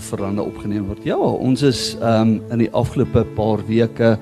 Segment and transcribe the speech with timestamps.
[0.00, 1.04] verande opgeneem word.
[1.04, 4.16] Ja, ons is ehm um, in die afgelope paar weke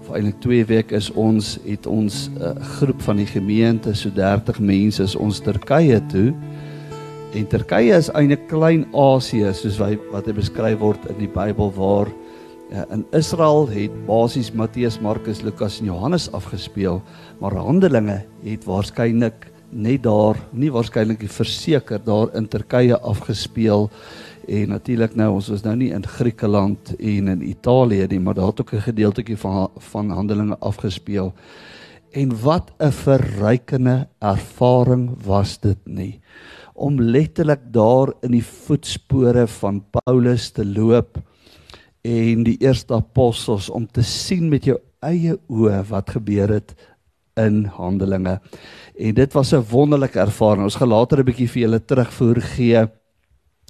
[0.00, 4.60] of eintlik 2 weke is ons het ons uh, groep van die gemeente, so 30
[4.60, 6.30] mense is ons Turkye toe.
[7.34, 11.70] En Turkye is eintlik klein Asië soos wat wat hy beskryf word in die Bybel
[11.76, 17.02] waar uh, in Israel het basies Matteus, Markus, Lukas en Johannes afgespeel,
[17.40, 23.88] maar Handelinge het waarskynlik net daar, nie waarskynlik verseker daar in Turkye afgespeel
[24.48, 28.52] en natuurlik nou ons was nou nie in Griekeland en in Italië nie, maar daar
[28.52, 31.32] het ook 'n gedeeltjie van van Handelinge afgespeel.
[32.10, 36.20] En wat 'n verrykende ervaring was dit nie
[36.80, 41.18] om letterlik daar in die voetspore van Paulus te loop
[42.00, 46.72] en die eerste apostels om te sien met jou eie oë wat gebeur het
[47.40, 48.40] in Handelinge.
[48.96, 50.62] En dit was 'n wonderlike ervaring.
[50.62, 52.88] Ons gaan later 'n bietjie vir julle terugvoer gee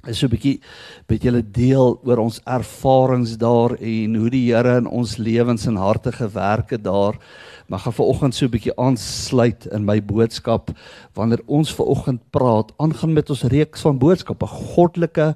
[0.07, 0.59] is so 'n bietjie
[1.07, 5.75] met julle deel oor ons ervarings daar en hoe die Here in ons lewens en
[5.75, 7.19] harte gewerk het daar.
[7.67, 10.71] Maar gaan vanoggend so 'n bietjie aansluit in my boodskap
[11.13, 15.35] wanneer ons vanoggend praat aangaan met ons reeks van boodskappe goddelike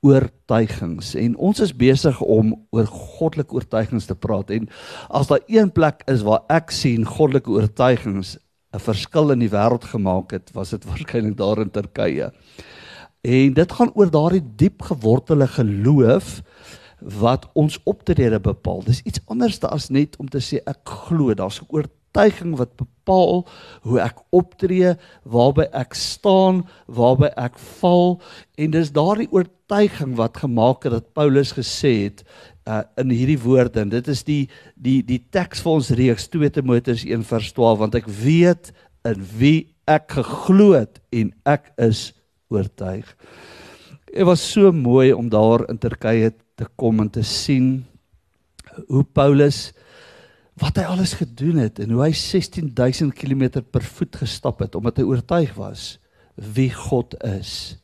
[0.00, 4.68] oortuigings en ons is besig om oor goddelike oortuigings te praat en
[5.08, 8.38] as daar een plek is waar ek sien goddelike oortuigings
[8.74, 12.30] 'n verskil in die wêreld gemaak het was dit waarskynlik daar in Turkye.
[13.26, 16.40] En dit gaan oor daardie diep gewortelde geloof
[17.18, 18.84] wat ons optrede bepaal.
[18.86, 21.34] Dis iets anders as net om te sê ek glo.
[21.34, 23.46] Daar's 'n oortuiging wat bepaal
[23.82, 28.20] hoe ek optree, waarby ek staan, waarby ek val
[28.54, 32.24] en dis daardie oortuiging wat gemaak het dat Paulus gesê het
[32.66, 36.50] uh, in hierdie woorde en dit is die die die teks vir ons reeks 2
[36.50, 38.72] Timoteus 1:12 want ek weet
[39.04, 42.15] in wie ek geglo het en ek is
[42.48, 43.08] oortuig.
[44.06, 47.84] Dit was so mooi om daar in Turkye te kom en te sien
[48.88, 49.72] hoe Paulus
[50.60, 55.00] wat hy alles gedoen het en hoe hy 16000 km per voet gestap het omdat
[55.00, 55.96] hy oortuig was
[56.36, 57.76] wie God is.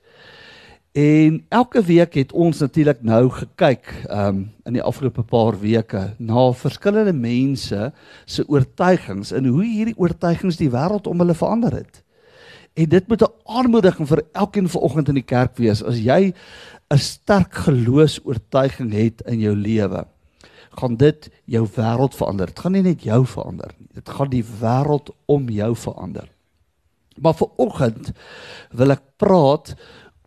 [0.93, 6.51] En elke week het ons natuurlik nou gekyk um in die afgelope paar weke na
[6.53, 7.93] verskillende mense
[8.25, 12.02] se oortuigings en hoe hierdie oortuigings die wêreld om hulle verander het.
[12.75, 15.83] En dit moet 'n aanmoediging vir elkeen vanoggend in die kerk wees.
[15.83, 16.35] As jy
[16.91, 20.07] 'n sterk geloofs-oortuiging het in jou lewe,
[20.71, 22.47] gaan dit jou wêreld verander.
[22.47, 23.89] Dit gaan nie net jou verander nie.
[23.93, 26.29] Dit gaan die wêreld om jou verander.
[27.21, 28.13] Maar vanoggend
[28.71, 29.75] wil ek praat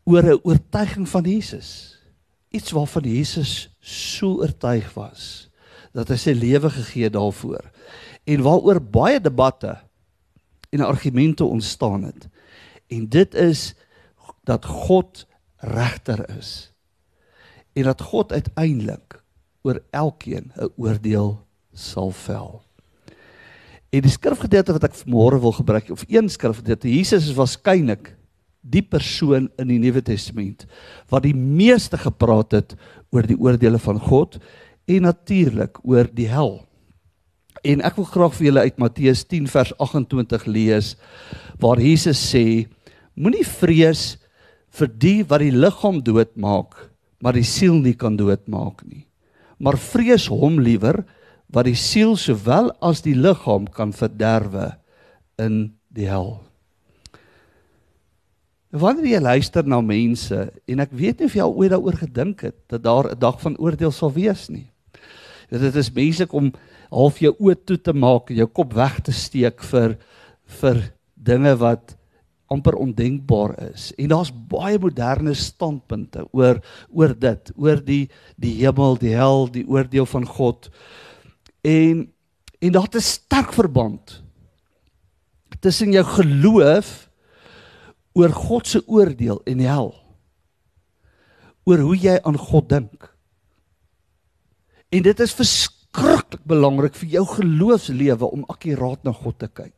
[0.03, 1.97] oor 'n oortuiging van Jesus.
[2.49, 5.49] Iets waarvan Jesus so oortuig was
[5.93, 7.71] dat hy sy lewe gegee daarvoor.
[8.23, 9.77] En waaroor baie debatte
[10.69, 12.27] en argumente ontstaan het.
[12.87, 13.73] En dit is
[14.43, 15.25] dat God
[15.57, 16.71] regter is.
[17.73, 19.23] En dat God uiteindelik
[19.61, 22.61] oor elkeen 'n oordeel sal vel.
[23.89, 28.15] En die skrifgedeelte wat ek môre wil gebruik of een skrifgedeelte Jesus is waarskynlik
[28.65, 30.65] die persoon in die Nuwe Testament
[31.09, 32.75] wat die meeste gepraat het
[33.13, 34.39] oor die oordeele van God
[34.85, 36.65] en natuurlik oor die hel.
[37.65, 40.91] En ek wil graag vir julle uit Matteus 10 vers 28 lees
[41.61, 42.67] waar Jesus sê:
[43.15, 44.17] Moenie vrees
[44.75, 46.75] vir die wat die liggaam doodmaak,
[47.23, 49.05] maar die siel nie kan doodmaak nie.
[49.57, 51.05] Maar vrees hom liewer
[51.47, 54.73] wat die siel sowel as die liggaam kan verderwe
[55.39, 56.41] in die hel.
[58.75, 62.43] Wanneer jy luister na mense en ek weet nie of jy al ooit daaroor gedink
[62.43, 64.67] het dat daar 'n dag van oordeel sal wees nie.
[65.49, 66.51] Dit is menslik om
[66.91, 69.97] half jou oë toe te maak en jou kop weg te steek vir
[70.61, 71.95] vir dinge wat
[72.47, 73.91] amper ondenkbaar is.
[73.97, 78.09] En daar's baie moderne standpunte oor oor dit, oor die
[78.41, 80.69] die hemel, die hel, die oordeel van God.
[81.61, 82.11] En
[82.59, 84.23] en daar het 'n sterk verband
[85.59, 87.09] tussen jou geloof
[88.13, 89.93] oor God se oordeel en die hel.
[91.63, 93.15] Oor hoe jy aan God dink.
[94.89, 99.74] En dit is vers verskriklik belangrik vir jou geloofslewe om akkuraat na God te kyk.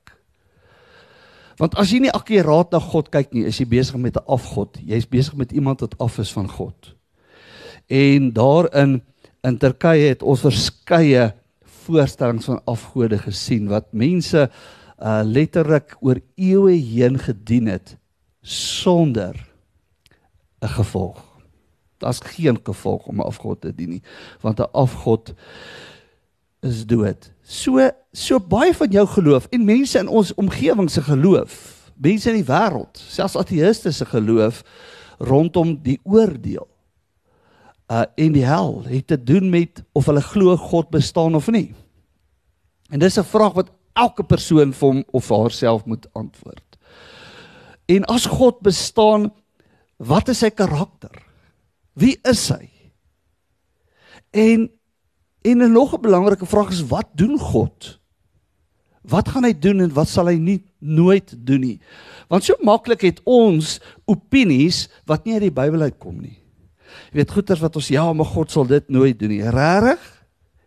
[1.57, 4.77] Want as jy nie akkuraat na God kyk nie, is jy besig met 'n afgod.
[4.77, 6.95] Jy's besig met iemand wat af is van God.
[7.87, 9.01] En daarin
[9.43, 11.33] in Turkye het ons verskeie
[11.87, 14.49] voorstellings van afgode gesien wat mense
[14.97, 17.97] uh letterlik oor eeue heen gedien het
[18.41, 19.47] sonder
[20.61, 21.23] 'n gevolg.
[21.97, 24.01] Daar's geen gevolg om 'n afgod te dien nie,
[24.41, 25.33] want 'n afgod
[26.61, 27.31] is dood.
[27.47, 27.79] So
[28.11, 31.53] so baie van jou geloof en mense in ons omgewing se geloof,
[31.95, 34.63] mense in die wêreld, selfs ateïste se geloof
[35.19, 36.67] rondom die oordeel
[37.87, 41.71] Uh en die hel het te doen met of hulle glo God bestaan of nie.
[42.91, 46.77] En dis 'n vraag wat elke persoon vir hom of haarself moet antwoord.
[47.85, 49.31] En as God bestaan,
[49.97, 51.23] wat is sy karakter?
[51.93, 52.69] Wie is hy?
[54.31, 54.69] En
[55.47, 57.99] en 'n nog 'n belangrike vraag is wat doen God?
[59.01, 61.79] Wat gaan hy doen en wat sal hy nie nooit doen nie?
[62.27, 66.39] Want so maklik het ons opinies wat nie uit die Bybel uitkom nie.
[67.11, 69.43] Jy weet goeters wat ons ja, maar God sal dit nooit doen nie.
[69.43, 70.13] Regtig?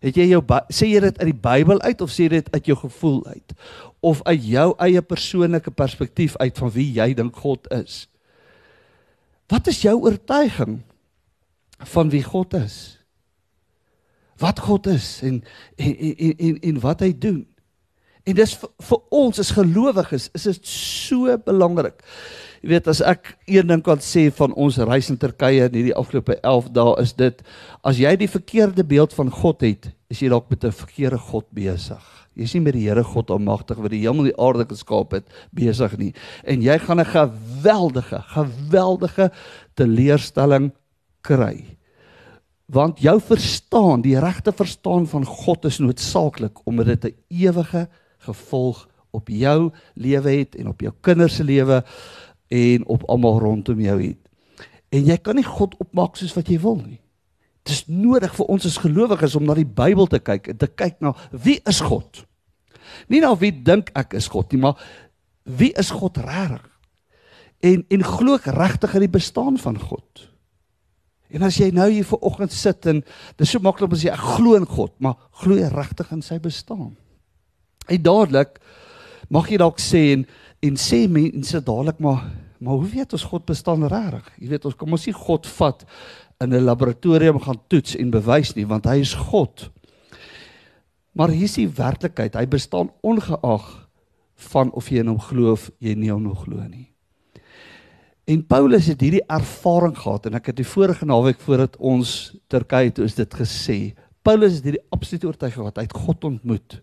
[0.00, 0.40] Het jy jou
[0.72, 3.52] sê jy dit uit die Bybel uit of sê jy dit uit jou gevoel uit?
[4.00, 8.06] Of uit jou eie persoonlike perspektief uit van wie jy dink God is?
[9.50, 10.80] Wat is jou oortuiging
[11.92, 12.99] van wie God is?
[14.40, 15.42] Wat God is en
[15.76, 17.46] en en en, en wat hy doen.
[18.28, 22.02] En dis vir, vir ons as gelowiges is dit so belangrik.
[22.60, 25.96] Jy weet as ek een ding kan sê van ons reis in Turkye in hierdie
[25.96, 27.40] afgelope 11 dae is dit
[27.88, 31.46] as jy die verkeerde beeld van God het, is jy dalk met 'n verkeerde God
[31.56, 32.04] besig.
[32.36, 35.26] Jy's nie met die Here God almagtig wat die hemel en die aarde geskaap het
[35.52, 36.12] besig nie.
[36.44, 39.30] En jy gaan 'n geweldige, geweldige
[39.74, 40.72] teleurstelling
[41.22, 41.79] kry
[42.70, 47.88] want jou verstaan, die regte verstaan van God is noodsaaklik omdat dit 'n ewige
[48.18, 51.84] gevolg op jou lewe het en op jou kinders se lewe
[52.48, 54.18] en op almal rondom jou het.
[54.88, 57.00] En jy kan nie God opmaak soos wat jy wil nie.
[57.62, 60.66] Dit is nodig vir ons as gelowiges om na die Bybel te kyk en te
[60.66, 62.24] kyk na wie is God?
[63.08, 64.80] Nie na wie dink ek is God nie, maar
[65.44, 66.66] wie is God regtig?
[67.60, 70.29] En en glo ek regtig in die bestaan van God?
[71.30, 73.02] En as jy nou hier voor oggend sit en
[73.38, 76.22] dis so maklik om te sê ek glo in God, maar glo jy regtig in
[76.26, 76.96] sy bestaan?
[77.90, 78.58] En dadelik
[79.30, 80.26] mag jy dalk sê en
[80.60, 82.26] en sê mense dadelik maar
[82.60, 84.26] maar hoe weet ons God bestaan regtig?
[84.36, 85.84] Jy weet ons kom ons nie God vat
[86.44, 89.70] in 'n laboratorium gaan toets en bewys nie want hy is God.
[91.12, 93.88] Maar hier is die werklikheid, hy bestaan ongeag
[94.34, 96.89] van of jy in hom glo of jy nie in hom glo nie.
[98.30, 102.92] En Paulus het hierdie ervaring gehad en ek het die vorige naweek voordat ons Turkye
[102.94, 103.78] toe is dit gesê.
[104.26, 106.76] Paulus het hierdie absolute oortuiging gehad hy het God ontmoet.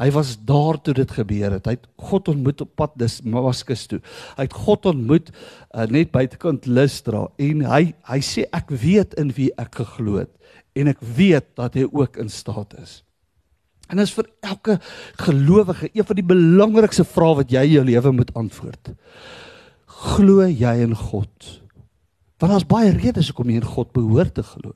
[0.00, 1.66] Hy was daar toe dit gebeur het.
[1.66, 3.98] Hy het God ontmoet op pad dis Damaskus toe.
[4.38, 7.82] Hy het God ontmoet uh, net buitekant Lystra en hy
[8.12, 10.32] hy sê ek weet in wie ek geglo het
[10.78, 13.00] en ek weet dat hy ook in staat is.
[13.90, 14.78] En dit is vir elke
[15.18, 18.94] gelowige een van die belangrikste vrae wat jy in jou lewe moet antwoord
[20.00, 21.50] glo jy in God?
[22.40, 24.72] Want daar's baie redes hoekom jy in God behoort te glo.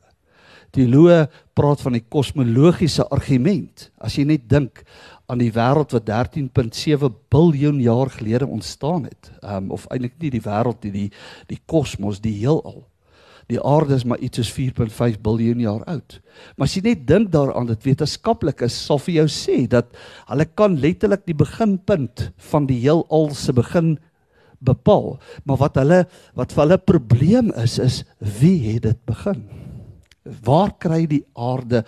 [0.74, 3.88] Loe praat van die kosmologiese argument.
[4.02, 4.82] As jy net dink
[5.30, 10.42] aan die wêreld wat 13.7 biljoen jaar gelede ontstaan het, um, of eintlik nie die
[10.42, 11.06] wêreld nie, die
[11.52, 12.82] die kosmos, die heelal.
[13.52, 16.18] Die aarde is maar iets soos 4.5 biljoen jaar oud.
[16.56, 19.92] Maar as jy net dink daaraan dat wetenskaplik is, sal vir jou sê dat
[20.30, 23.94] hulle kan letterlik die beginpunt van die heelal se begin
[24.64, 25.18] bepaal.
[25.44, 26.00] Maar wat hulle
[26.34, 28.02] wat vir hulle probleem is is
[28.40, 29.44] wie het dit begin?
[30.44, 31.82] Waar kry die aarde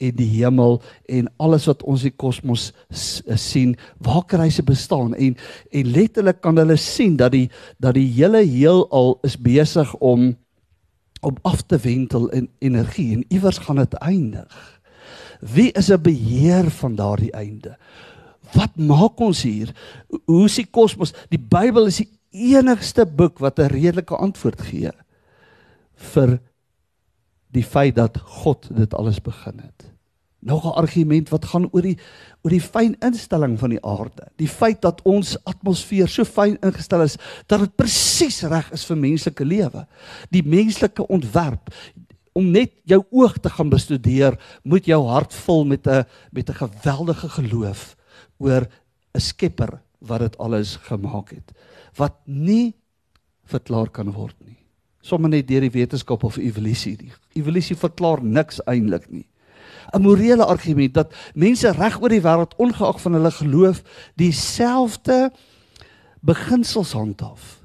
[0.00, 0.78] en die hemel
[1.12, 5.12] en alles wat ons die kosmos sien, waar kry se bestaan?
[5.14, 5.36] En
[5.70, 7.48] en letterlik kan hulle sien dat die
[7.78, 10.32] dat die hele heelal is besig om
[11.22, 14.80] om af te wentel in energie en iewers gaan dit eindig.
[15.40, 17.76] Wie is 'n beheer van daardie einde?
[18.52, 19.72] Wat maak ons hier?
[20.24, 21.14] Hoe is die kosmos?
[21.28, 24.90] Die Bybel is die enigste boek wat 'n redelike antwoord gee
[26.12, 26.40] vir
[27.52, 29.92] die feit dat God dit alles begin het.
[30.40, 31.98] Nog 'n argument wat gaan oor die
[32.42, 34.26] oor die fyn instelling van die aarde.
[34.36, 38.96] Die feit dat ons atmosfeer so fyn ingestel is dat dit presies reg is vir
[38.96, 39.86] menslike lewe.
[40.30, 41.70] Die menslike ontwerp
[42.32, 46.54] om net jou oog te gaan bestudeer, moet jou hart vul met 'n met 'n
[46.54, 47.96] geweldige geloof
[48.38, 48.66] oor
[49.14, 51.52] 'n Skepper wat dit alles gemaak het
[51.98, 52.74] wat nie
[53.44, 54.56] verklaar kan word nie.
[55.02, 56.94] Sommige net deur die wetenskap of evolusie.
[56.96, 59.26] Die evolusie verklaar niks eintlik nie.
[59.92, 63.82] 'n Morele argument dat mense reg oor die wêreld ongeag van hulle geloof
[64.16, 65.32] dieselfde
[66.20, 67.58] beginsels handhaaf.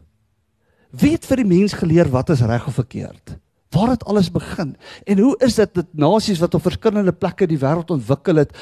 [0.92, 3.38] Wie het vir die mens geleer wat is reg of verkeerd?
[3.70, 4.76] Waar het alles begin?
[5.06, 8.56] En hoe is dit dat nasies wat op verskillende plekke die wêreld ontwikkel het,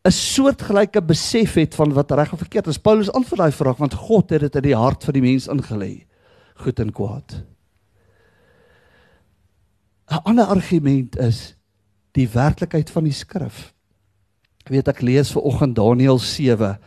[0.00, 2.78] 'n soortgelyke besef het van wat reg of verkeerd is.
[2.78, 6.06] Paulus antwoord daai vraag want God het dit in die hart van die mens ingelê,
[6.54, 7.44] goed en kwaad.
[10.10, 11.54] 'n Ander argument is
[12.12, 13.74] die werklikheid van die skrif.
[14.64, 16.78] Ek weet ek lees ver oggend Daniël 7.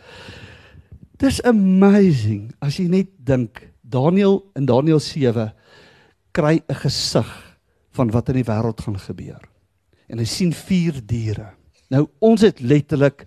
[1.17, 5.53] Dis amazing as jy net dink Daniël in Daniël 7
[6.31, 7.57] kry 'n gesig
[7.91, 9.41] van wat in die wêreld gaan gebeur.
[10.09, 11.53] En hy sien vier diere.
[11.93, 13.25] Nou ons het letterlik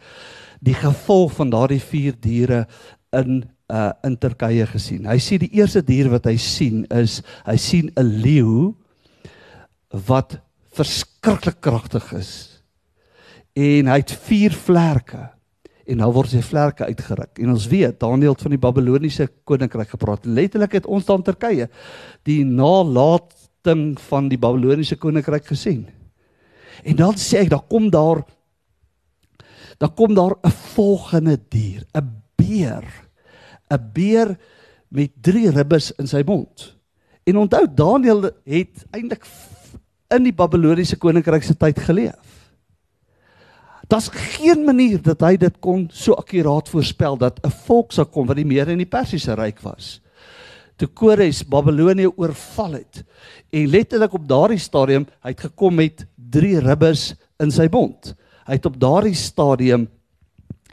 [0.65, 2.65] die gevolg van daardie vier diere
[3.15, 5.09] in uh in Turkye gesien.
[5.11, 8.75] Hy sien die eerste dier wat hy sien is hy sien 'n leeu
[10.07, 10.39] wat
[10.77, 12.63] verskriklik kragtig is.
[13.57, 15.31] En hy het vier vlerke
[15.87, 17.39] en nou word sy vlerke uitgeruk.
[17.39, 20.27] En ons weet Daniël het van die Babiloniese koninkryk gepraat.
[20.27, 21.69] Letterlik het ons dan Turkye
[22.23, 25.87] die nalatiging van die Babiloniese koninkryk gesien.
[26.85, 28.23] En dan sê ek, daar kom daar
[29.79, 32.85] dan kom daar 'n volgende dier, 'n beer.
[33.71, 34.39] 'n Beer
[34.89, 36.77] met drie ribbes in sy mond.
[37.25, 39.27] En onthou Daniël het eintlik
[40.15, 42.35] in die Babiloniese koninkryk se tyd geleef.
[43.87, 48.27] Daar's geen manier dat hy dit kon so akkuraat voorspel dat 'n volk sou kom
[48.27, 50.01] wat die meer in die Persiese ryk was.
[50.77, 53.05] Toe Kores Babilonië oorval het
[53.51, 58.15] en letterlik op daardie stadium hy het gekom met drie ribbes in sy mond.
[58.47, 59.89] Hy het op daardie stadium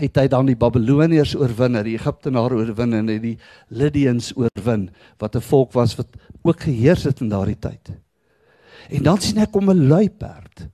[0.02, 3.36] het hy dan die Babiloniërs oorwin, die Egiptenare oorwin en die
[3.70, 4.90] Lydians oorwin
[5.22, 6.10] wat 'n volk was wat
[6.44, 7.92] ook geheers het in daardie tyd.
[8.90, 10.68] En dan sien ek om 'n luiperd.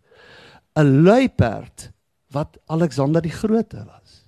[0.75, 1.91] 'n Luiperd
[2.31, 4.25] wat Alexander die Grote was.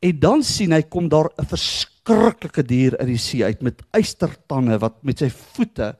[0.00, 4.78] En dan sien hy kom daar 'n verskriklike dier uit die see uit met eystertande
[4.78, 5.96] wat met sy voete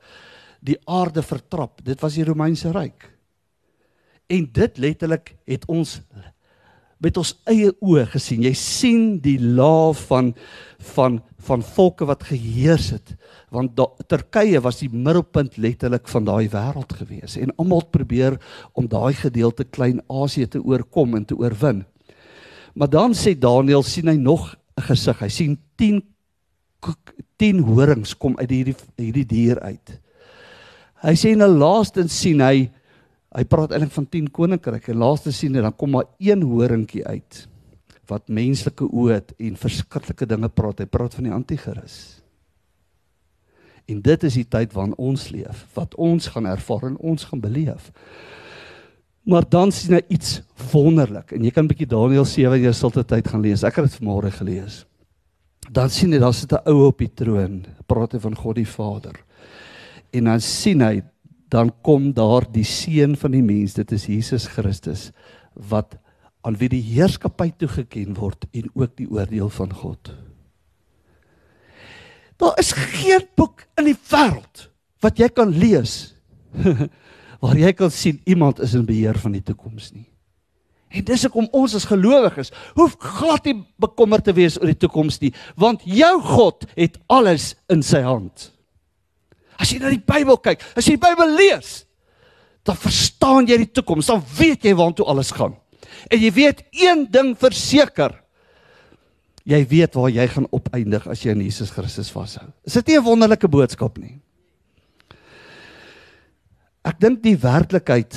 [0.61, 1.83] die aarde vertrap.
[1.83, 3.18] Dit was die Romeinse ryk.
[4.29, 5.97] En dit letterlik het ons
[6.99, 8.43] met ons eie oë gesien.
[8.43, 10.33] Jy sien die laag van
[10.95, 13.13] van van volke wat geheers het.
[13.55, 18.35] Want da, Turkye was die middelpunt letterlik van daai wêreld gewees en almal probeer
[18.75, 21.85] om daai gedeelte Klein-Asië te oorkom en te oorwin.
[22.75, 25.19] Maar dan sê Daniël sien hy nog 'n gesig.
[25.19, 26.03] Hy sien 10
[27.37, 29.99] 10 horings kom uit hierdie hierdie dier uit.
[31.01, 32.69] Hy sê in 'n laaste sien hy
[33.35, 34.95] Hy praat eintlik van 10 koninkryke.
[34.97, 37.45] Laaste sien jy dan kom maar een horingkie uit
[38.09, 40.81] wat menslike oë het en verskriklike dinge praat.
[40.81, 41.99] Hy praat van die anti-kris.
[43.89, 47.41] En dit is die tyd waarin ons leef, wat ons gaan ervaar en ons gaan
[47.41, 47.89] beleef.
[49.29, 50.39] Maar dan sien hy iets
[50.71, 53.63] wonderlik en jy kan 'n bietjie Daniël 7 in jou stilte tyd gaan lees.
[53.63, 54.85] Ek het dit vanmôre gelees.
[55.69, 58.67] Dan sien hy daar sit 'n ou op die troon, praat hy van God die
[58.67, 59.13] Vader.
[60.11, 61.03] En dan sien hy
[61.49, 65.09] dan kom daar die seun van die mens, dit is Jesus Christus
[65.53, 65.97] wat
[66.45, 70.11] aan wie die heerskappy toegeken word en ook die oordeel van God.
[72.39, 74.69] Daar is geen boek in die wêreld
[75.03, 76.13] wat jy kan lees
[77.43, 80.07] waar jy kan sien iemand is in beheer van die toekoms nie.
[80.89, 85.19] En dis hoekom ons as gelowiges hoef glad nie bekommerd te wees oor die toekoms
[85.21, 88.49] nie, want jou God het alles in sy hand.
[89.59, 91.83] As jy na die Bybel kyk, as jy die Bybel lees,
[92.67, 95.57] dan verstaan jy die toekoms, dan weet jy waartoe alles gaan.
[96.07, 98.13] En jy weet een ding verseker.
[99.49, 102.45] Jy weet waar jy gaan opeindig as jy aan Jesus Christus vashou.
[102.67, 104.19] Is dit nie 'n wonderlike boodskap nie?
[106.85, 108.15] Ek dink die werklikheid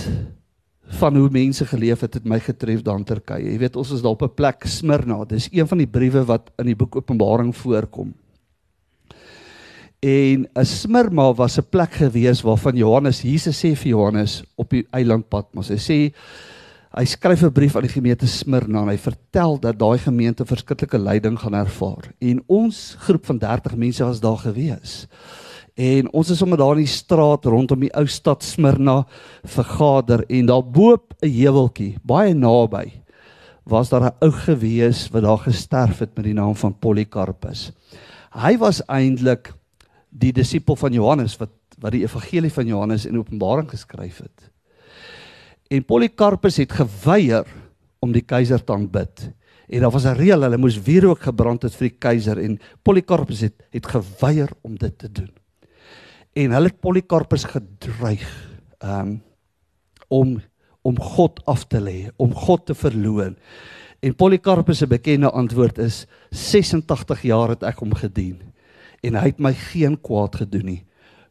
[1.01, 3.51] van hoe mense geleef het het my getref daar in Turkye.
[3.53, 5.25] Jy weet ons is daar op 'n plek Smyrna.
[5.25, 8.15] Dis een van die briewe wat in die boek Openbaring voorkom.
[10.03, 14.87] En 'n Smyrna was 'n plek gewees waarvan Johannes Jesus sê vir Johannes op die
[14.91, 15.69] eiland Patmos.
[15.69, 16.13] Hy sê
[16.99, 20.99] hy skryf 'n brief aan die gemeente Smyrna en hy vertel dat daai gemeente verskriklike
[20.99, 22.13] lyding gaan ervaar.
[22.21, 25.07] En ons groep van 30 mense was daar gewees.
[25.77, 29.07] En ons is sommer daar in die straat rondom die ou stad Smyrna
[29.45, 32.93] vergader en daar boop 'n heuweltjie baie naby
[33.65, 37.71] was daar 'n ou gewees wat daar gesterf het met die naam van Polycarpus.
[38.33, 39.53] Hy was eintlik
[40.12, 44.50] die disipel van Johannes wat wat die evangelie van Johannes in Openbaring geskryf het.
[45.73, 47.49] En Polycarpus het geweier
[47.99, 49.31] om die keiser te aanbid.
[49.66, 53.40] En daar was 'n reël, hulle moes wierook gebrand het vir die keiser en Polycarpus
[53.40, 55.33] het het geweier om dit te doen.
[56.33, 58.28] En hulle het Polycarpus gedreig
[58.85, 59.23] um
[60.09, 60.40] om
[60.83, 63.37] om God af te lê, om God te verloon.
[64.00, 68.52] En Polycarpus se bekende antwoord is 86 jaar het ek hom gedien
[69.03, 70.81] en hy het my geen kwaad gedoen nie.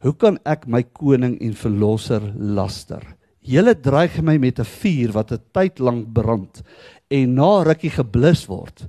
[0.02, 3.02] Hoe kan ek my koning en verlosser laster?
[3.42, 6.62] Julle dreig my met 'n vuur wat 'n tyd lank brand
[7.10, 8.86] en na rukkie geblus word,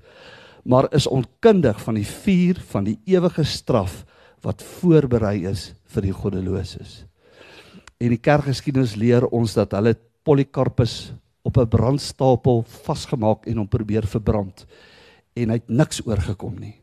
[0.65, 4.05] maar is onkundig van die vuur van die ewige straf
[4.41, 7.05] wat voorberei is vir die goddeloses.
[7.99, 11.13] En die kerkgeskiedenis leer ons dat hulle Polycarpus
[11.43, 14.65] op 'n brandstapel vasgemaak en hom probeer verbrand
[15.35, 16.82] en hy het niks oorgekom nie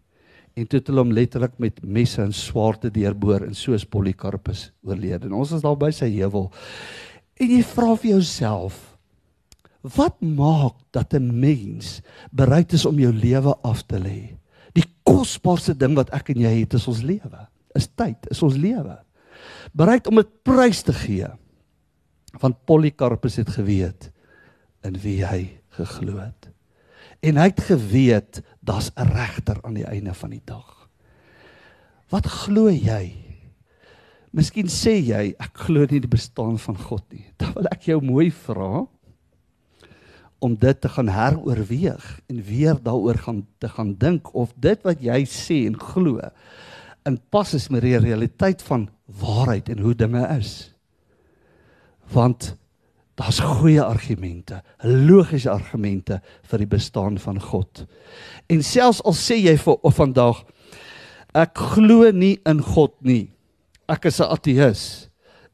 [0.54, 5.28] en toe het hulle hom letterlik met messe en swaarde deurboor en soos Polycarpus oorlede.
[5.28, 6.50] En ons is daar by sy heuwel.
[7.40, 8.78] En jy vra vir jouself,
[9.96, 14.36] wat maak dat 'n mens bereid is om jou lewe af te lê?
[14.74, 17.48] Die kosbaarste ding wat ek en jy het is ons lewe.
[17.74, 18.98] Is tyd, is ons lewe.
[19.72, 21.26] Bereid om dit prys te gee.
[22.40, 24.12] Want Polycarpus het geweet
[24.84, 26.48] in wie hy geglo het.
[27.20, 30.88] En hy het geweet daar's 'n regter aan die einde van die dag.
[32.08, 33.14] Wat glo jy?
[34.30, 37.24] Miskien sê jy ek glo nie die bestaan van God nie.
[37.38, 38.86] Dan wil ek jou mooi vra
[40.40, 45.00] om dit te gaan heroorweeg en weer daaroor gaan te gaan dink of dit wat
[45.00, 46.20] jy sê en glo
[47.04, 48.88] in pas is met die realiteit van
[49.20, 50.72] waarheid en hoe dinge is.
[52.12, 52.54] Want
[53.20, 57.84] daar's goeie argumente, logiese argumente vir die bestaan van God.
[58.48, 60.40] En selfs al sê jy vir vandag
[61.36, 63.30] ek glo nie in God nie.
[63.88, 65.08] Ek is 'n ateïs.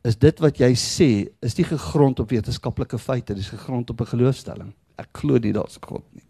[0.04, 4.06] Is dit wat jy sê is nie gegrond op wetenskaplike feite, dis gegrond op 'n
[4.06, 4.73] geloofstelling.
[4.99, 6.23] Ek glo nie daar's 'n God nie.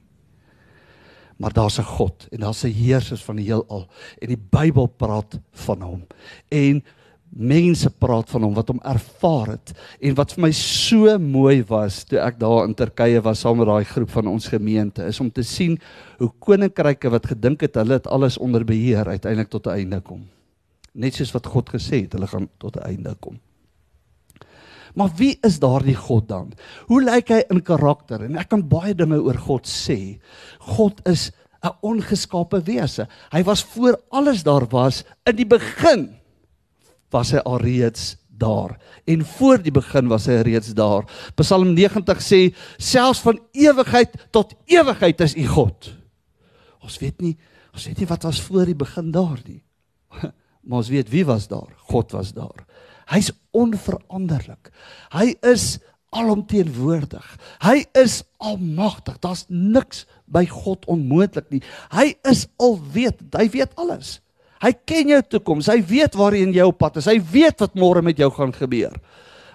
[1.39, 3.89] Maar daar's 'n God en daar's 'n heerser van die heelal
[4.23, 6.07] en die Bybel praat van hom.
[6.49, 6.83] En
[7.31, 12.05] mense praat van hom wat hom ervaar het en wat vir my so mooi was
[12.09, 15.31] toe ek daar in Turkye was saam met daai groep van ons gemeente is om
[15.31, 15.77] te sien
[16.21, 20.25] hoe koninkryke wat gedink het hulle het alles onder beheer uiteindelik tot 'n einde kom.
[20.95, 23.39] Net soos wat God gesê het, hulle gaan tot 'n einde kom.
[24.95, 26.53] Maar wie is daardie God dan?
[26.89, 28.23] Hoe lyk hy in karakter?
[28.25, 30.19] En ek kan baie dinge oor God sê.
[30.59, 33.07] God is 'n ongeskape wese.
[33.33, 36.17] Hy was voor alles daar was in die begin
[37.15, 41.07] was hy alreeds daar en voor die begin was hy reeds daar.
[41.41, 42.41] Psalm 90 sê
[42.77, 45.93] selfs van ewigheid tot ewigheid is U God.
[46.85, 47.37] Ons weet nie,
[47.73, 49.63] ons weet nie wat was voor die begin daar nie.
[50.67, 51.71] Maar ons weet wie was daar?
[51.87, 52.65] God was daar.
[53.07, 54.73] Hy's onveranderlik.
[55.15, 55.77] Hy is
[56.11, 57.27] alomteenwoordig.
[57.63, 59.21] Hy is almagtig.
[59.23, 61.63] Daar's niks by God onmoontlik nie.
[61.95, 63.37] Hy is alwetend.
[63.39, 64.17] Hy weet alles.
[64.63, 65.69] Hy ken jou toekoms.
[65.69, 67.09] Hy weet waarheen jy op pad is.
[67.11, 68.95] Hy weet wat môre met jou gaan gebeur.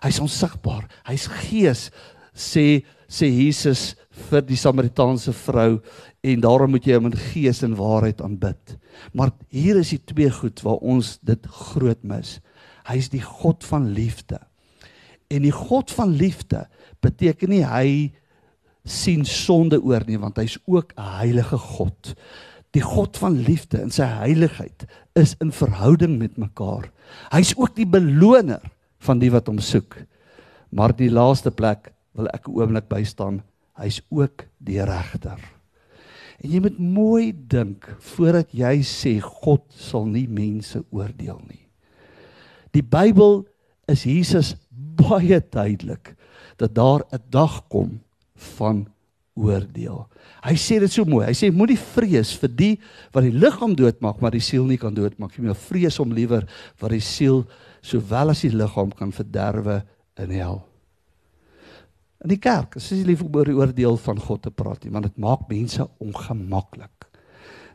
[0.01, 0.87] Hy's onsigbaar.
[1.09, 1.89] Hy's gees
[2.33, 3.97] sê sê Jesus
[4.29, 5.81] vir die Samaritaanse vrou
[6.23, 8.77] en daarom moet jy hom in gees en waarheid aanbid.
[9.17, 12.37] Maar hier is die twee goed waar ons dit groot mis.
[12.87, 14.39] Hy's die God van liefde.
[15.31, 16.65] En die God van liefde
[17.03, 17.91] beteken nie hy
[18.87, 22.15] sien sonde oor nie want hy's ook 'n heilige God.
[22.71, 24.85] Die God van liefde in sy heiligheid
[25.19, 26.87] is in verhouding met mekaar.
[27.33, 28.63] Hy's ook die beloner
[29.03, 29.97] van die wat hom soek.
[30.71, 33.43] Maar die laaste plek wil ek 'n oomblik by staan.
[33.75, 35.39] Hy's ook die regter.
[36.43, 41.67] En jy moet mooi dink voordat jy sê God sal nie mense oordeel nie.
[42.71, 43.45] Die Bybel
[43.87, 46.15] is Jesus baie duidelik
[46.57, 47.99] dat daar 'n dag kom
[48.55, 48.87] van
[49.41, 50.05] oordeel.
[50.45, 51.25] Hy sê dit so mooi.
[51.27, 52.71] Hy sê moenie vrees vir die
[53.13, 55.49] wat die liggaam doodmaak, maar die siel nie kan doodmaak nie.
[55.49, 56.47] Maar vrees om liewer
[56.81, 57.43] wat die siel
[57.85, 59.81] sowel as die liggaam kan verderwe
[60.21, 60.61] in hel.
[62.21, 65.21] In die kerk, as jy lief oor die oordeel van God te praat, want dit
[65.21, 67.09] maak mense ongemaklik.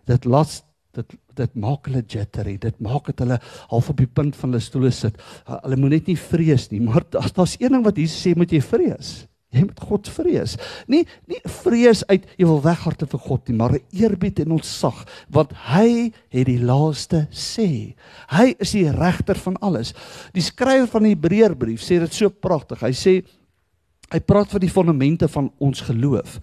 [0.07, 0.61] Dit laat
[0.97, 2.55] dit dit maak hulle jittery.
[2.57, 3.37] Dit maak dit hulle
[3.69, 5.19] half op die punt van hulle stoole sit.
[5.51, 8.63] Hulle moet net nie vrees nie, maar daar's een ding wat Jesus sê, moet jy
[8.65, 9.11] vrees.
[9.57, 10.57] Jy moet God vrees.
[10.91, 15.05] Nie nie vrees uit jy wil wegharte vir God nie, maar 'n eerbied en ontzag
[15.31, 17.95] want hy het die laaste sê.
[18.29, 19.95] Hy is die regter van alles.
[20.33, 22.81] Die skrywer van die Hebreërbrief sê dit so pragtig.
[22.81, 23.25] Hy sê
[24.13, 26.41] hy praat van die fondamente van ons geloof.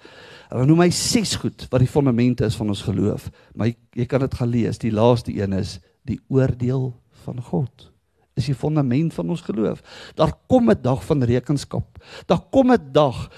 [0.51, 3.31] Hy noem hy ses goed wat die fondamente is van ons geloof.
[3.55, 4.77] Maar jy, jy kan dit gaan lees.
[4.77, 7.92] Die laaste een is die oordeel van God
[8.39, 9.81] is die fondament van ons geloof.
[10.15, 12.03] Daar kom 'n dag van rekenskap.
[12.25, 13.29] Daar kom 'n dag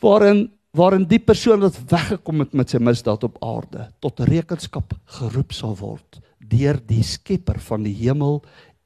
[0.00, 5.52] waarin waarin die persoon wat weggekom het met sy misdaad op aarde tot rekenskap geroep
[5.52, 8.42] sal word deur die Skepper van die hemel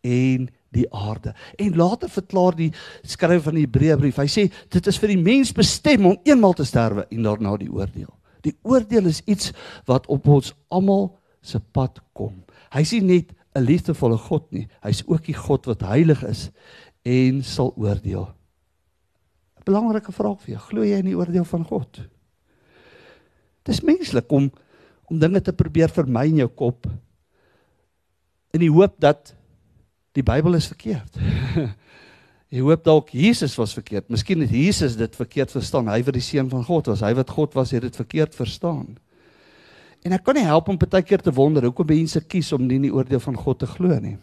[0.06, 1.35] en die aarde.
[1.59, 2.70] En later verklaar die
[3.02, 6.64] skrywer van die Hebreëbrief, hy sê dit is vir die mens bestem om eenmal te
[6.64, 8.12] sterwe en daarna die oordeel.
[8.46, 9.50] Die oordeel is iets
[9.90, 11.11] wat op ons almal
[11.42, 12.38] se pad kom.
[12.72, 14.69] Hy sê net 'n liefdevolle God nie.
[14.83, 16.51] Hy's ook die God wat heilig is
[17.03, 18.29] en sal oordeel.
[19.59, 20.61] 'n Belangrike vraag vir jou.
[20.69, 22.01] Glo jy in die oordeel van God?
[23.65, 24.51] Dis menslik om
[25.11, 26.87] om dinge te probeer vermy in jou kop
[28.55, 29.35] in die hoop dat
[30.13, 31.19] die Bybel is verkeerd.
[32.51, 34.09] Jy hoop dalk Jesus was verkeerd.
[34.11, 35.91] Miskien het Jesus dit verkeerd verstaan.
[35.91, 38.97] Hy wat die seun van God was, hy wat God was, het dit verkeerd verstaan.
[40.07, 42.79] En ek kan nie help om baie keer te wonder hoekom mense kies om nie
[42.81, 44.17] in die oordeel van God te glo nie.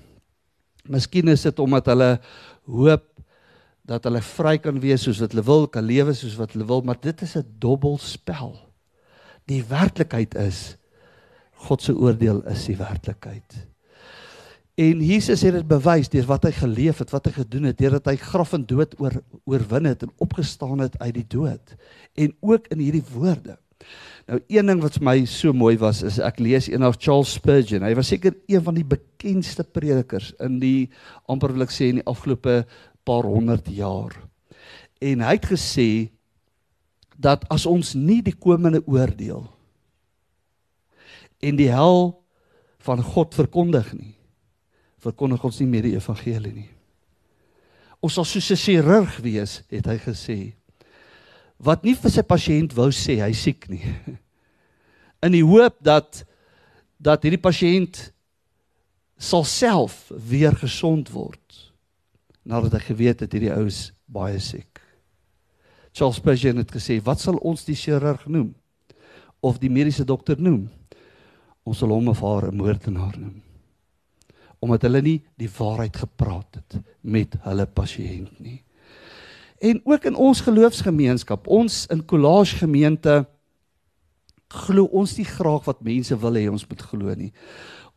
[0.89, 2.17] Miskien is dit omdat hulle
[2.65, 3.05] hoop
[3.87, 6.81] dat hulle vry kan wees soos wat hulle wil, kan lewe soos wat hulle wil,
[6.83, 8.57] maar dit is 'n dobbelspel.
[9.47, 10.77] Die werklikheid is
[11.67, 13.67] God se oordeel is die werklikheid.
[14.77, 18.05] En Jesus het dit bewys deur wat hy geleef het, wat hy gedoen het, deurdat
[18.05, 21.75] hy graf en dood oor oorwin het en opgestaan het uit die dood.
[22.13, 23.57] En ook in hierdie woorde.
[24.27, 27.31] Nou een ding wat vir my so mooi was is ek lees een af Charles
[27.37, 27.85] Spurgeon.
[27.87, 30.89] Hy was seker een van die bekendste predikers in die
[31.31, 32.65] amper wil ek sê in die afgelope
[33.07, 34.11] paar honderd jaar.
[34.99, 35.89] En hy het gesê
[37.15, 39.47] dat as ons nie die komende oordeel
[41.39, 42.17] en die hel
[42.83, 44.15] van God verkondig nie,
[45.01, 46.69] verkondig ons nie meer die evangelie nie.
[48.03, 50.56] Ons sal soos 'n chirurg wees, het hy gesê.
[51.57, 53.81] Wat nie vir sy pasiënt wou sê hy siek nie.
[55.25, 56.23] In die hoop dat
[56.97, 58.07] dat hierdie pasiënt
[59.21, 61.59] sal self weer gesond word
[62.47, 64.79] nadat hy geweet het hierdie ou is baie siek.
[65.91, 68.55] Charles Spurgeon het gesê, "Wat sal ons die chirurg noem
[69.41, 70.69] of die mediese dokter noem?
[71.65, 73.43] Ons sal hom of haar 'n moordenaar noem."
[74.59, 78.61] omdat hulle nie die waarheid gepraat het met hulle pasiënt nie.
[79.59, 83.25] En ook in ons geloofsgemeenskap, ons in Kollage gemeente
[84.47, 87.31] glo ons nie graag wat mense wil hê ons moet glo nie.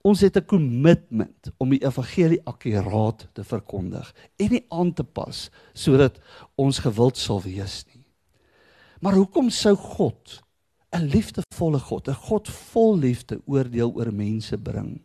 [0.03, 5.51] Ons het 'n kommitment om die evangelie akkuraat te verkondig en nie aan te pas
[5.75, 6.19] sodat
[6.57, 8.05] ons gewild sal wees nie.
[9.01, 10.43] Maar hoekom sou God
[10.93, 15.01] 'n liefdevolle God, 'n God vol liefde oordeel oor mense bring?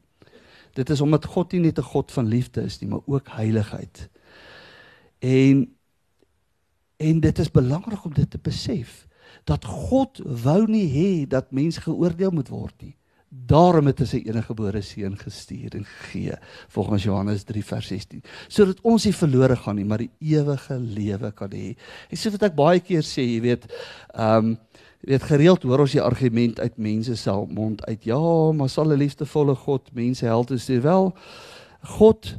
[0.73, 4.09] Dit is omdat God nie net 'n God van liefde is nie, maar ook heiligheid.
[5.19, 5.74] En
[6.97, 9.05] en dit is belangrik om dit te besef
[9.43, 12.95] dat God wou nie hê dat mense geoordeel moet word nie.
[13.29, 16.37] Daarom het hy sy enige gebore seun gestuur en gegee
[16.71, 21.31] volgens Johannes 3 vers 16 sodat ons nie verlore gaan nie maar die ewige lewe
[21.35, 21.73] kan hê.
[22.09, 23.69] En so wat ek baie keer sê, jy weet,
[24.13, 24.57] ehm um,
[25.05, 28.07] Jy weet gereeld hoor ons die argument uit mense se mond uit.
[28.09, 28.17] Ja,
[28.57, 30.81] maar sal 'n liefdevolle God mense hel toe stuur?
[30.81, 31.13] Wel,
[31.81, 32.37] God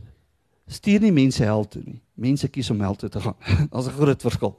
[0.66, 2.02] stuur nie mense hel toe nie.
[2.16, 3.37] Mense kies om hel toe te gaan.
[3.72, 4.55] Daar's 'n groot verskil.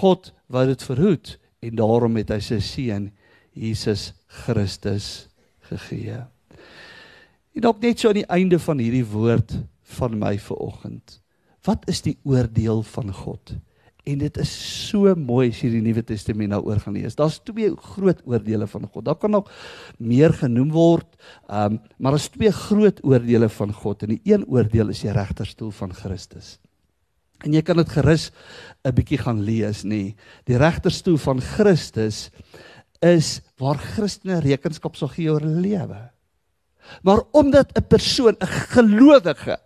[0.00, 3.10] God wou dit verhoed en daarom het hy sy seun
[3.52, 5.28] Jesus Christus
[5.68, 6.22] gegee.
[7.52, 9.58] En dalk net so aan die einde van hierdie woord
[9.98, 11.18] van my vir oggend.
[11.66, 13.54] Wat is die oordeel van God?
[14.02, 14.52] En dit is
[14.88, 17.14] so mooi as jy die Nuwe Testament daaroor gaan lees.
[17.18, 19.04] Daar's twee groot oordeele van God.
[19.06, 19.50] Daar kan nog
[20.02, 21.06] meer genoem word,
[21.46, 25.70] um, maar daar's twee groot oordeele van God en die een oordeel is die regterstoel
[25.78, 26.56] van Christus.
[27.46, 28.30] En jy kan dit gerus
[28.84, 29.88] 'n bietjie gaan lees, nê.
[29.88, 30.16] Nee.
[30.46, 32.30] Die regterstoel van Christus
[33.00, 36.10] is waar Christene rekenskap sal gee oor hulle lewe.
[37.02, 39.58] Maar omdat 'n persoon, 'n gelowige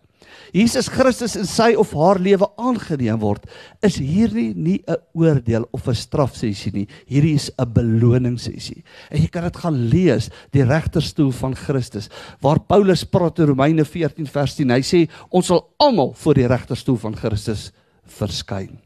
[0.57, 3.45] Jesus Christus in sy of haar lewe aangeneem word,
[3.85, 6.87] is hierdie nie 'n oordeel of 'n strafsessie nie.
[7.07, 8.83] Hierdie is 'n beloningssessie.
[9.11, 12.09] En jy kan dit gaan lees, die regterstoel van Christus,
[12.41, 14.71] waar Paulus praat in Romeine 14 vers 10.
[14.71, 17.73] Hy sê ons sal almal voor die regterstoel van Christus
[18.07, 18.79] verskyn.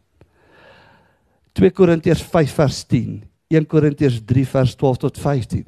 [1.53, 5.65] 2 Korintiërs 5 vers 10, 1 Korintiërs 3 vers 12 tot 15.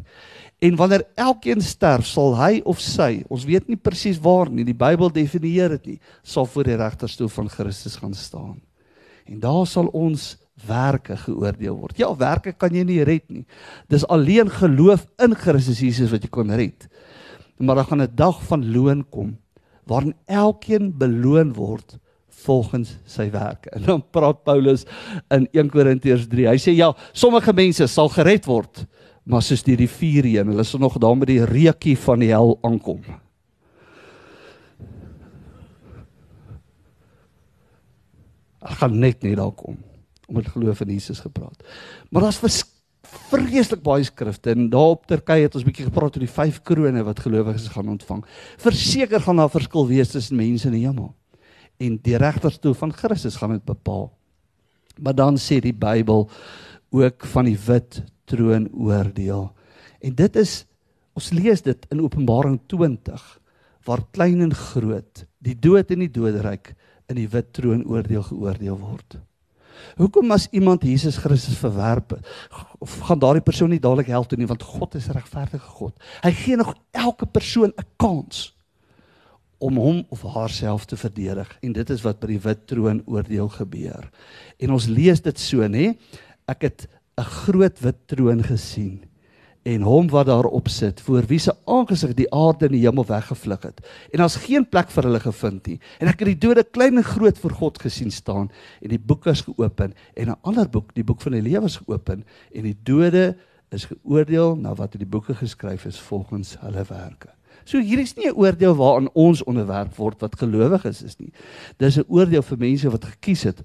[0.63, 4.77] En wanneer elkeen sterf, sal hy of sy, ons weet nie presies waar nie, die
[4.79, 8.61] Bybel definieer dit nie, sal voor die regterstoel van Christus gaan staan.
[9.27, 10.37] En daar sal ons
[10.69, 11.99] werke geoordeel word.
[11.99, 13.43] Ja, werke kan jy nie red nie.
[13.91, 16.87] Dis alleen geloof in Christus Jesus wat jy kan red.
[17.59, 19.39] Maar daar gaan 'n dag van loon kom
[19.87, 21.99] waarin elkeen beloon word
[22.29, 23.71] volgens sy werke.
[23.71, 24.85] En dan praat Paulus
[25.31, 26.49] in 1 Korintiërs 3.
[26.49, 28.87] Hy sê ja, sommige mense sal gered word
[29.23, 32.57] maar soos die rivier heen, hulle sal nog daar met die reukie van die hel
[32.67, 33.03] aankom.
[38.63, 39.79] Hulle gaan net nie daar kom
[40.29, 41.65] om met geloof in Jesus gepraat.
[42.11, 42.41] Maar daar's
[43.03, 47.05] vreeslik baie skrifte en daar op Turkye het ons bietjie gepraat oor die vyf krones
[47.05, 48.23] wat gelowiges gaan ontvang.
[48.63, 51.13] Verseker gaan daar verskil wees tussen mense in die hemel
[51.83, 54.13] en die regterstoel van Christus gaan dit bepaal.
[55.03, 56.29] Maar dan sê die Bybel
[56.93, 59.51] ook van die wit troon oordeel.
[60.01, 60.63] En dit is
[61.13, 63.25] ons lees dit in Openbaring 20
[63.85, 66.73] waar klein en groot, die dood en die doderyk
[67.11, 69.19] in die wit troon oordeel geoordeel word.
[69.99, 72.15] Hoekom as iemand Jesus Christus verwerp,
[72.79, 75.95] of gaan daardie persoon nie dadelik hel toe nie want God is regverdige God.
[76.23, 78.53] Hy gee nog elke persoon 'n kans
[79.63, 83.49] om hom of haarself te verdedig en dit is wat by die wit troon oordeel
[83.49, 84.11] gebeur.
[84.59, 85.95] En ons lees dit so nê.
[86.47, 86.89] Ek het
[87.23, 89.03] 'n groot wit troon gesien
[89.63, 93.63] en hom wat daarop sit voor wie se aangesig die aarde en die hemel weggevlug
[93.63, 93.79] het.
[94.11, 95.79] En daar's geen plek vir hulle gevind nie.
[96.01, 99.31] En ek het die dode klein en groot voor God gesien staan en die boeke
[99.31, 102.79] is geopen en 'n ander boek die boek van die lewe is geopen en die
[102.83, 103.37] dode
[103.71, 107.31] is geoordeel na wat in die boeke geskryf is volgens hulle werke.
[107.65, 111.33] So hier is nie 'n oordeel waaraan ons onderwerp word wat gelowiges is nie.
[111.79, 113.63] Dis 'n oordeel vir mense wat gekies het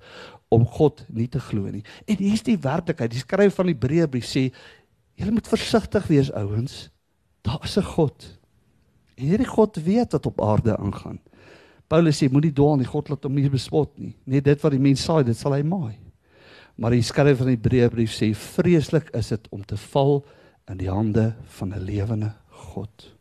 [0.50, 4.52] om God nie te glo nie en hier's die werklikheid die skrywer van Hebreëbrief sê
[5.18, 6.90] Julle moet versigtig wees ouens.
[7.42, 8.38] Daar is 'n God.
[9.16, 11.20] En hierdie God weet wat op aarde aangaan.
[11.88, 14.16] Paulus sê moenie dwaal nie, God laat hom nie bespot nie.
[14.24, 15.98] Net dit wat die mens saai, dit sal hy maai.
[16.76, 20.26] Maar die skrywer van die Hebreëbrief sê vreeslik is dit om te val
[20.70, 23.16] in die hande van 'n lewende God.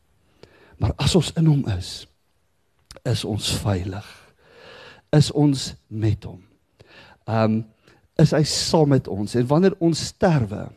[0.78, 2.06] Maar as ons in hom is,
[3.04, 4.34] is ons veilig.
[5.12, 6.45] Is ons met hom.
[7.26, 7.64] Um
[8.16, 10.70] is hy saam met ons en wanneer ons sterwe,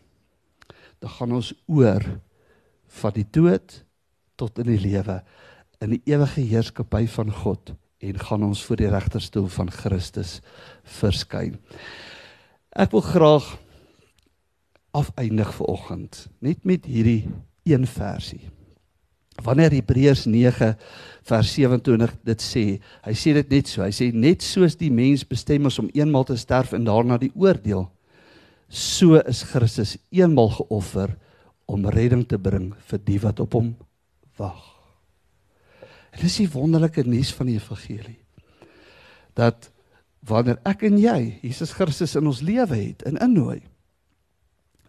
[0.99, 2.03] dan gaan ons oor
[2.99, 3.77] van die dood
[4.35, 5.21] tot in die lewe
[5.79, 7.71] in die ewige heerskappy van God
[8.03, 10.39] en gaan ons voor die regterstoel van Christus
[10.99, 11.55] verskyn.
[12.75, 13.47] Ek wil graag
[14.95, 17.29] afeindig vir oggend net met hierdie
[17.67, 18.49] een versie.
[19.43, 20.73] Wanneer Hebreërs 9
[21.29, 22.65] vers 27 dit sê,
[23.05, 23.83] hy sê dit net so.
[23.85, 27.31] Hy sê net soos die mens bestem is om eenmaal te sterf en daarna die
[27.35, 27.87] oordeel,
[28.69, 31.15] so is Christus eenmal geoffer
[31.69, 33.73] om redding te bring vir die wat op hom
[34.39, 34.61] wag.
[36.13, 38.17] En dis die wonderlike nuus van die evangelie.
[39.37, 39.69] Dat
[40.25, 43.61] wanneer ek en jy Jesus Christus in ons lewe het en innooi,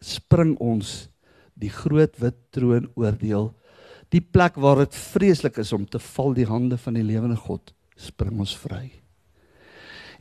[0.00, 1.10] spring ons
[1.60, 3.50] die groot wit troon oordeel,
[4.10, 7.72] die plek waar dit vreeslik is om te val die hande van die lewende God,
[7.96, 8.90] spring ons vry.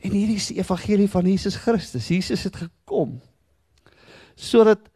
[0.00, 2.08] En hierdie is die evangelie van Jesus Christus.
[2.08, 3.18] Jesus het gekom
[4.40, 4.86] sodat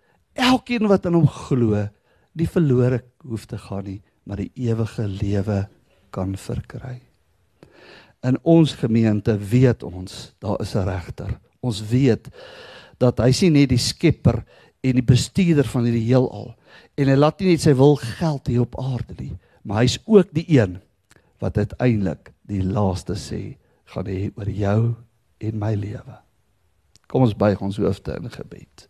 [0.40, 1.82] elkeen wat in hom glo
[2.32, 5.58] nie verlore hoef te gaan nie, maar die ewige lewe
[6.14, 6.96] kan verkry.
[8.24, 11.38] In ons gemeente weet ons, daar is 'n regter.
[11.60, 12.30] Ons weet
[12.98, 14.44] dat hy sien net die skepper
[14.84, 16.52] en die bestuurder van hierdie heelal
[17.00, 19.32] en hy laat nie net sy wil geld hier op aarde nie,
[19.64, 20.78] maar hy's ook die een
[21.42, 23.42] wat uiteindelik die laaste sê
[23.94, 24.80] gaan hê oor jou
[25.44, 26.18] en my lewe.
[27.08, 28.88] Kom ons buig ons hoofde in gebed.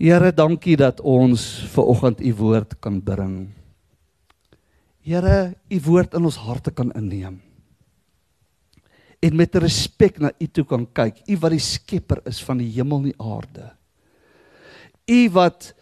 [0.00, 3.36] Here, dankie dat ons ver oggend u woord kan bring.
[5.04, 7.38] Here, u woord in ons harte kan inneem.
[9.24, 12.72] En met respek na u toe kan kyk, u wat die skepper is van die
[12.74, 13.70] hemel en die aarde.
[15.10, 15.74] U wat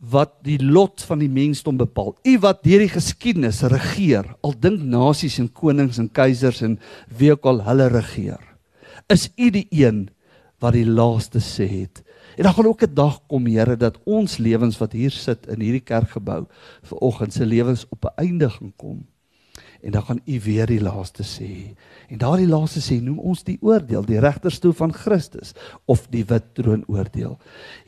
[0.00, 2.14] wat die lot van die mensdom bepaal.
[2.24, 6.78] U wat deur die geskiedenis regeer, al dink nasies en konings en keisers en
[7.18, 8.40] wie ook al hulle regeer.
[9.12, 10.06] Is u die een
[10.64, 12.00] wat die laaste sê het?
[12.40, 15.60] En dan gaan ook 'n dag kom, Here, dat ons lewens wat hier sit in
[15.60, 16.46] hierdie kerkgebou
[16.82, 19.06] vir oggend se lewens op 'n einde gaan kom.
[19.82, 21.74] En dan gaan U weer die laaste sê.
[22.08, 25.54] En daardie laaste sê noem ons die oordeel, die regterstoel van Christus
[25.88, 27.38] of die wit troon oordeel.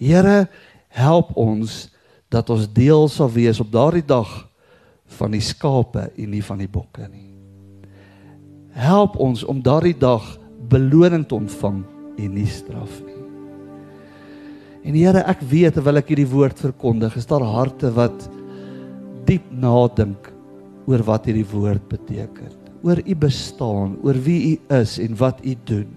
[0.00, 0.46] Here,
[0.88, 1.90] help ons
[2.32, 4.30] dat ons deel sal wees op daardie dag
[5.18, 7.28] van die skape en nie van die bokke nie.
[8.72, 10.24] Help ons om daardie dag
[10.72, 11.82] beloning te ontvang
[12.16, 13.18] en nie straf nie.
[14.82, 18.24] En Here, ek weet terwyl ek hierdie woord verkondig, is daar harte wat
[19.28, 20.31] diep nadink
[20.92, 22.52] oor wat hierdie woord beteken,
[22.84, 25.88] oor u bestaan, oor wie u is en wat u doen.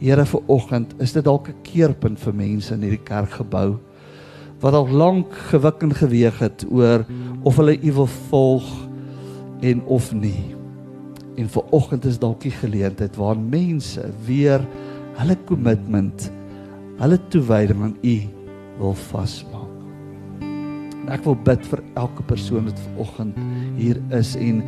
[0.00, 3.78] Here, vir oggend is dit dalk 'n keerpunt vir mense in hierdie kerkgebou
[4.60, 7.04] wat al lank gewik en geweeg het oor
[7.44, 8.88] of hulle u wil volg
[9.60, 10.54] en of nie.
[11.36, 14.64] En vir oggend is dalk die geleentheid waar mense weer
[15.20, 16.30] hulle kommitment
[17.00, 18.16] hulle toewyding aan U
[18.78, 19.55] wil vasmaak.
[21.12, 23.38] Ek wil bid vir elke persoon wat vanoggend
[23.78, 24.62] hier is en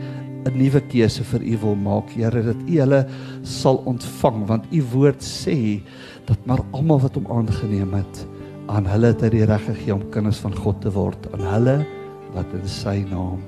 [0.46, 3.06] 'n nuwe keuse vir U wil maak, Here, dat U hulle
[3.42, 5.82] sal ontvang want U woord sê
[6.26, 8.26] dat maar almal wat hom aangeneem het,
[8.68, 11.86] aan hulle het hy die reg gegee om kinders van God te word, aan hulle
[12.34, 13.42] wat in sy naam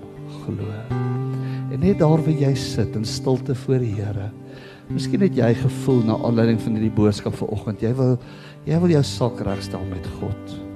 [0.45, 0.67] glo.
[1.71, 4.31] En net daar waar jy sit in stilte voor die Here,
[4.91, 8.19] miskien het jy gevoel na aanleiding van hierdie boodskap vanoggend, jy wil
[8.69, 10.70] Jy wil jou sak regstel met God.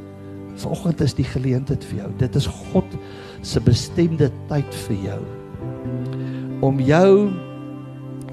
[0.63, 2.11] Vanoggend is die geleentheid vir jou.
[2.19, 2.97] Dit is God
[3.43, 5.23] se bestemde tyd vir jou
[6.65, 7.11] om jou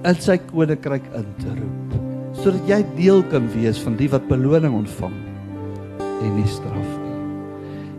[0.08, 1.98] in sy koninkryk in te roep
[2.42, 5.18] sodat jy deel kan wees van die wat beloning ontvang
[6.22, 7.16] en nie straf nie.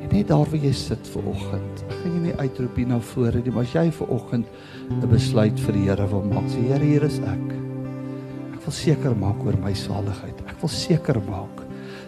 [0.02, 3.52] En net daar waar jy sit vanoggend, gaan jy nie uitroep hier na vore nie,
[3.54, 4.46] maar as jy vanoggend
[4.90, 7.48] 'n besluit vir die Here wil maak, sê Here, hier is ek.
[8.54, 10.38] Ek wil seker maak oor my saligheid.
[10.48, 11.61] Ek wil seker maak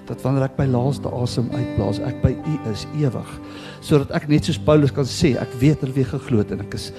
[0.08, 3.30] dat wanneer ek my laaste asem uitblaas, ek by U is ewig,
[3.84, 6.76] sodat ek net soos Paulus kan sê, ek weet er wie geglo het en ek
[6.76, 6.90] is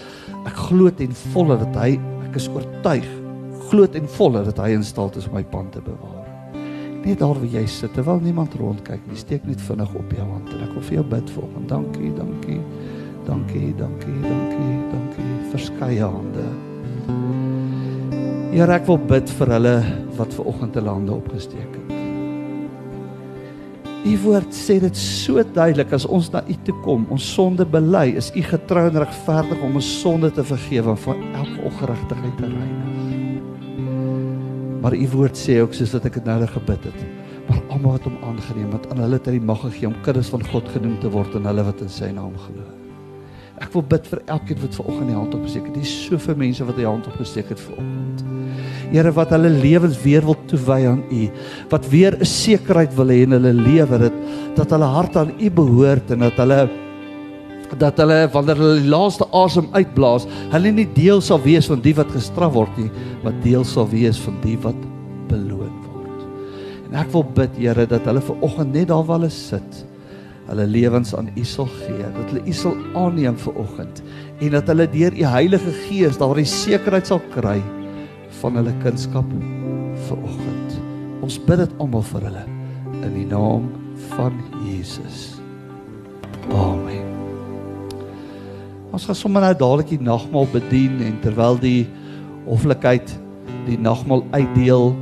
[0.45, 1.95] ek glo ten volle dat hy
[2.29, 3.07] ek is oortuig
[3.69, 6.23] glo ten volle dat hy in staat is om my pand te bewaar.
[7.05, 10.53] Net daar waar jy sit, terwyl niemand rondkyk nie, steek net vinnig op jou hand
[10.53, 11.69] en ek wil vir jou bid volgens.
[11.69, 12.59] Dankie, dankie.
[13.25, 15.31] Dankie, dankie, dankie, dankie.
[15.53, 16.45] Verskeie hande.
[18.53, 19.75] Here, ek wil bid vir hulle
[20.19, 21.85] wat ver oggend hulle hande opgesteek het.
[24.05, 28.11] U woord sê dit so duidelik as ons na U toe kom, ons sonde bely,
[28.19, 32.49] is U getrou en regverdig om ons sonde te vergewe en van elke ongeregtigheid te
[32.51, 32.91] reinig.
[34.83, 36.99] Maar U woord sê ook soos dat ek dit nou gebid het,
[37.47, 40.29] maar almal wat hom aangeneem het, aan hulle het hy die mag gegee om kinders
[40.29, 42.61] van God genoem te word en hulle wat in Sy naam glo.
[43.57, 45.81] Ek wil bid vir elkeen wat ver oggend die hand opgesteek het.
[45.81, 48.21] Dis soveel mense wat die hand opgesteek het ver oggend.
[48.91, 51.28] Here wat hulle lewens weer wil toewy aan U,
[51.69, 54.13] wat weer 'n sekerheid wil hê in hulle lewe dat
[54.56, 56.69] dat hulle hart aan U behoort en dat hulle
[57.80, 61.95] dat hulle wanneer hulle die laaste asem uitblaas, hulle nie deel sal wees van die
[61.98, 62.91] wat gestraf word nie,
[63.24, 64.78] maar deel sal wees van die wat
[65.28, 66.21] beloon word.
[66.88, 69.86] En ek wil bid Here dat hulle ver oggend net daar waar hulle sit,
[70.48, 74.04] hulle lewens aan U sal gee, dat hulle U sal aanneem vir oggend
[74.39, 77.60] en dat hulle deur U Heilige Gees daardie sekerheid sal kry
[78.41, 79.32] van hulle kunskap
[80.08, 80.78] vir oggend.
[81.26, 82.45] Ons bid dit almal vir hulle
[83.02, 83.69] in die naam
[84.13, 85.36] van Jesus.
[86.54, 87.08] Amen.
[88.95, 91.88] Ons gaan sommer nou dadelik die nagmaal bedien en terwyl die
[92.45, 93.10] hoflikheid
[93.65, 94.93] die nagmaal uitdeel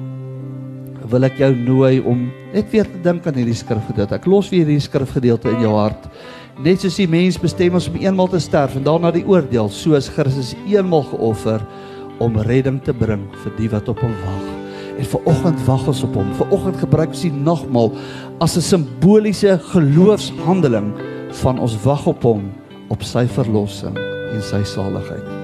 [1.12, 4.16] wil ek jou nooi om net weer te dink aan hierdie skrifgedeelte.
[4.16, 6.08] Ek los weer hierdie skrifgedeelte in jou hart.
[6.64, 10.08] Net soos die mens bestem is om eenmal te sterf en daarna die oordeel, soos
[10.14, 11.66] Christus eenmal geoffer
[12.20, 14.50] om redding te bring vir die wat op hom wag.
[14.98, 16.34] En vir oggend wag ons op hom.
[16.38, 17.94] Vir oggend gebruik ons die nagmaal
[18.40, 20.94] as 'n simboliese geloofshandeling
[21.44, 22.52] van ons wag op hom
[22.90, 23.98] op sy verlossing
[24.34, 25.43] en sy saligheid.